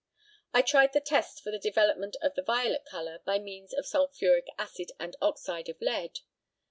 [0.51, 4.47] I tried the test for the development of the violet colour by means of sulphuric
[4.57, 6.21] acid and oxide of lead.